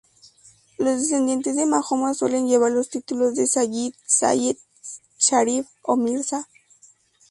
Los 0.79 0.99
descendientes 0.99 1.55
de 1.55 1.67
Mahoma 1.67 2.15
suelen 2.15 2.47
llevar 2.47 2.71
los 2.71 2.89
títulos 2.89 3.35
de 3.35 3.45
Sayyid, 3.45 3.93
Sayed, 4.07 4.57
Sharif 5.19 5.67
o 5.83 5.95
Mirza. 5.95 6.49